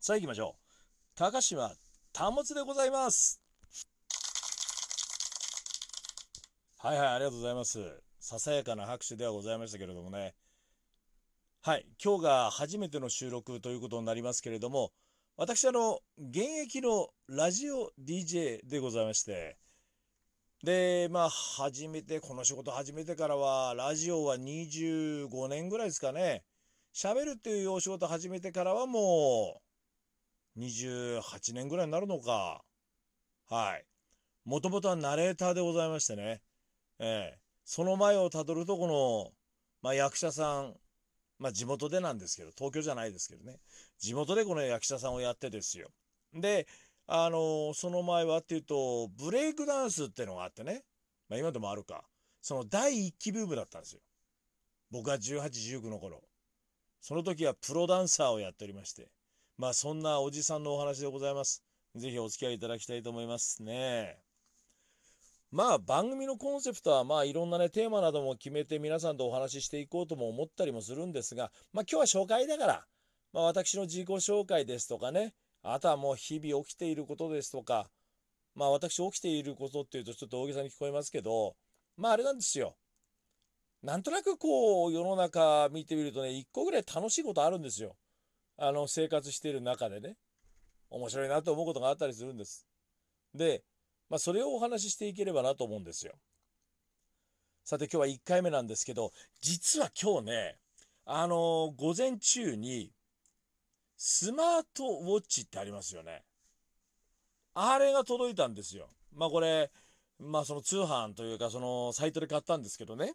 [0.00, 1.16] さあ行きましょう。
[1.16, 1.72] 高島
[2.16, 3.40] 保でございます。
[6.78, 7.80] はいはい、ありがとうございます。
[8.20, 10.34] ささやかな拍手ではございましたけれどもね。
[11.62, 14.92] はい、今日が初めての収録ということになりますけれども、
[15.36, 19.56] 私、あの、現役のラジオ DJ でございまして、
[20.62, 26.44] で、まあ、初めて、この仕事始めてからは、ラジオは25年ぐらいですかね。
[26.94, 29.67] 喋るっていうお仕事始めてからはもう、
[30.58, 32.62] 28年ぐらいになるのか。
[33.48, 33.84] はい。
[34.44, 36.42] もともとはナレーターでございましてね。
[36.98, 39.30] ええその前をたどると、この、
[39.82, 40.74] まあ、役者さん、
[41.38, 43.60] まあ、地元でなんですけど、東京じゃないですけどね。
[43.98, 45.90] 地元でこの役者さんをやってですよ。
[46.32, 46.66] で、
[47.06, 50.82] あのその前はっていうと、ブレイクダンスってのがあってね。
[51.28, 52.04] まあ、今でもあるか。
[52.40, 54.00] その第一期ブームだったんですよ。
[54.90, 55.42] 僕が18、
[55.78, 56.22] 19の頃。
[57.02, 59.10] その時はプロダンサーをやっておりまして。
[59.58, 61.64] まあそんなおじさんのお話でございます。
[61.96, 64.20] ぜひお付き合いいただきたいと思いますね。
[65.50, 72.84] まあ番組のコンセプトはまあいろんなねテーマなども決めて皆さんとお話ししていこうとも思ったりもするんですがまあ今日は紹介だから、
[73.32, 77.88] まあ、私の自己紹介ですとかねあとはもう日々起きていることですとか
[78.54, 81.56] まあ私起きていることっていうとちょっと大げさに聞こえますけど
[81.96, 82.76] まああれなんですよ
[83.82, 87.96] なんとなくこう世の中見てみるとね一個ぐらい楽しいことあるんですよ
[88.58, 90.16] あの生活している中でね
[90.90, 92.66] 面白いなと思うことがあったりするんです
[93.34, 93.62] で
[94.10, 96.12] まあ、それをお話ししていければなと思うんですよ。
[97.64, 100.56] さて今日は1回目なんですけど、実は今日ね、
[101.04, 102.90] あのー、午前中に、
[103.96, 106.22] スマートウォッチってありますよね。
[107.54, 108.88] あれが届いたんですよ。
[109.14, 109.70] まあこれ、
[110.18, 113.12] まあその通販というかそのサイトで買ったんですけどね。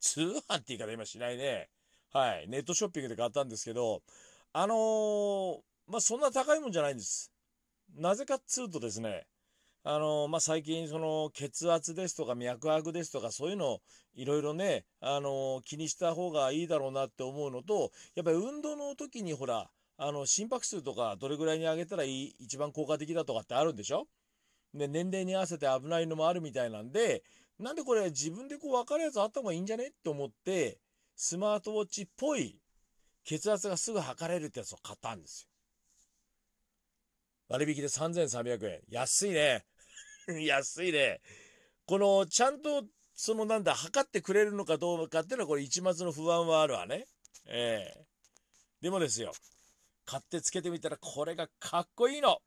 [0.00, 1.68] 通販って言い方今しないね。
[2.12, 2.48] はい。
[2.48, 4.02] ネットショッピングで買ったんですけど、
[4.60, 7.30] あのー、まあそんな高いもんじゃないんです。
[7.96, 9.28] なぜかっつうとですね、
[9.84, 13.78] あのまあ、最近その血圧ですとか脈拍ですとかそういうの
[14.16, 24.08] いろいろね、あの気にした方がいいだろうなって思うのとやっぱり運動の時にほらあの心拍数とかどれぐらいに上げたらいい一番効果的だとかってあるんでしょ？
[24.74, 27.22] で年齢に合わせて危ないのもあるみたいなんで
[27.60, 29.86] なんでこれ自分でこう分かるやつあった方がいいんじゃね？
[29.86, 30.78] って思って
[31.14, 32.58] スマートウォッチっぽい
[33.28, 35.48] 血圧がすぐ測れるってやつを買ったんですよ。
[37.50, 38.80] 割引で3300円。
[38.88, 39.66] 安いね。
[40.46, 41.20] 安いね。
[41.84, 42.84] この、ちゃんと、
[43.14, 47.06] そのなんだ、測ってくれるのかどうかっていうのは、これ一末の不安はあるわね。
[47.44, 49.34] ええー、でもですよ、
[50.06, 52.40] 買ってつけてみたら、これがかっこいいの。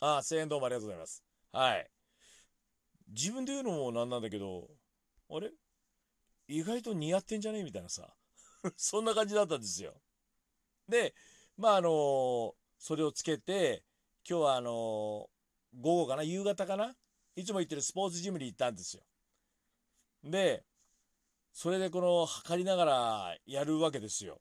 [0.00, 1.22] ああ、1000円どうもありがとうございます。
[1.52, 1.88] はい。
[3.10, 4.68] 自分で言うのもなんなんだけど、
[5.30, 5.52] あれ？
[6.46, 7.60] 意外と似合ってんじゃね？
[7.60, 8.14] えみたいなさ。
[8.76, 9.94] そんな感じだったんですよ。
[10.88, 11.14] で、
[11.56, 13.84] まああのそれをつけて、
[14.28, 15.28] 今日はあのー、午
[15.80, 16.22] 後かな？
[16.22, 16.94] 夕方かな？
[17.36, 19.02] いつも行ってるスポーツジムに行ったんですよ。
[20.22, 20.64] で、
[21.52, 24.40] それでこの測りながらやるわけですよ。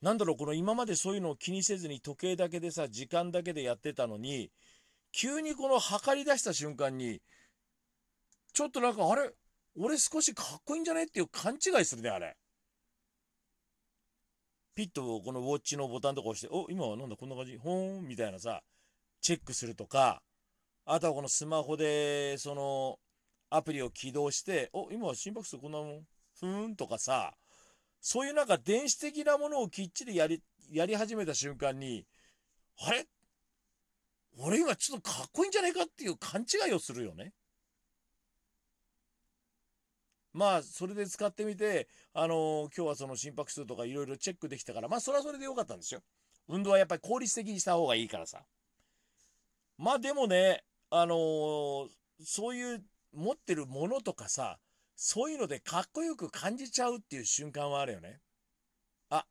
[0.00, 4.52] なんだろう、この今までそういうのを気にせずに時計だけでさ、時間だけでやってたのに、
[5.10, 7.20] 急にこの測り出した瞬間に、
[8.52, 9.32] ちょっとなんか、あれ？
[9.78, 11.04] 俺少しかっこいいんじゃね？
[11.04, 12.36] っていう勘違いするね、あれ。
[14.74, 17.56] ピッとこのウォッチのボタンとか押して、お、今はなんだこんな感じ？
[17.56, 18.62] ほーんみたいなさ、
[19.20, 20.22] チェックするとか、
[20.84, 22.98] あとはこのスマホで、その、
[23.50, 26.02] アプリを起動して、お、今は心拍数こんなもん、
[26.38, 27.34] ふーんとかさ、
[28.00, 32.06] そういうなんか電子的なものをきっちりやり、やり始めた瞬間に、
[32.80, 33.06] あれ？
[34.40, 37.32] 俺今ちょっとかっこいいんじゃないかっていう勘違いをするよね。
[40.38, 46.00] まあ、それで使ってみて、あのー、今日はその心拍数とかいろいろチェックできたから、まあ、それはそれでよかったんですよ。
[46.46, 48.44] 運動はやっぱり効率的にした方がいいからさ。
[49.78, 51.88] まあ、でもね、あのー、
[52.24, 54.60] そういう持ってるものとかさ、
[54.94, 58.20] そういうのでかっこよく感じちゃうっていう瞬間はあるよね。
[59.10, 59.26] あ、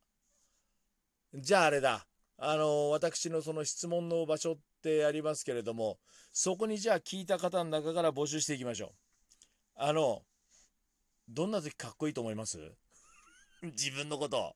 [1.34, 2.06] じゃああれだ。
[2.38, 6.00] あのー、私のその質問の場所ってありますけれども、
[6.34, 8.90] そこにじゃあ聞いた方の中から募集していきましょう。
[9.78, 10.24] あの、
[11.30, 12.58] どんな時かっこいいと思います？
[13.64, 14.56] 自分のこと。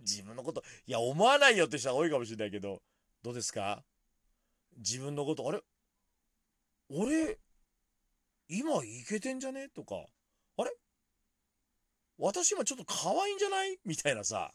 [0.00, 0.62] 自分のこと。
[0.86, 2.82] いや、思わないよって人は多いかもしれないけど、
[3.22, 3.84] どうですか？
[4.78, 5.60] 自分のこと、あれ？
[6.90, 7.38] 俺、
[8.48, 9.68] 今いけてんじゃね？
[9.68, 9.96] とか、
[10.56, 10.70] あれ？
[12.18, 13.78] 私今ちょっと可愛いんじゃない？
[13.84, 14.52] みたいなさ、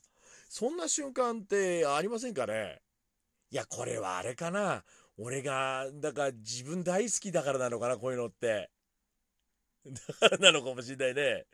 [0.49, 2.81] そんな瞬間ってありませんかね？
[3.51, 4.83] いや、これはあれかな。
[5.17, 8.69] 俺が、だから自分大好きだからなのかな、こういうのって。
[9.85, 11.45] だからなのかもしんないね。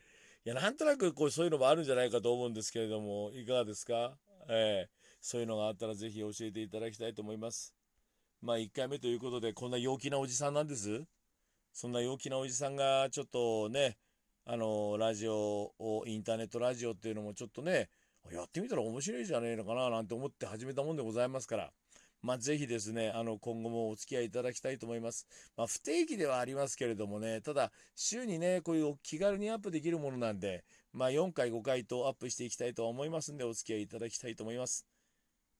[0.45, 4.17] いや、なんとなくこうそういうのもあるんじゃないかと思うんですけれども、いかがですか？
[4.49, 7.73] えー、そういうのがあったらぜひ教えていただきたいと思います。
[8.41, 11.03] まあ1回目ということで、こんな陽気なおじさんなんです？
[11.71, 13.97] そんな陽気なおじさんがちょっとね、
[14.45, 17.89] あの、ラジオを、インターネットラジオっていうのもちょっとね、
[18.31, 21.71] やってみたら面白いじゃねえのかななんて思って始めたもんでございますから、
[22.23, 25.27] まあ、ぜひですね、あの、今後もお付き合いいただきたいと思います。
[25.57, 34.87] まあ、不定期ではありますけれどもね、ただ、週にね、こういう気軽にアップできるものなんで、まあ、4回、5回とアップしていきたいと思いますんで、お付き合いいただきたいと思います。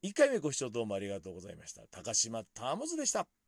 [0.04, 1.83] 1回目ご視聴どうもありがとうございました。
[1.92, 3.43] 高島ターモズでした。